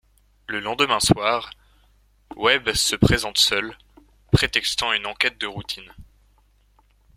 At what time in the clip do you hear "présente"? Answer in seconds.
2.95-3.37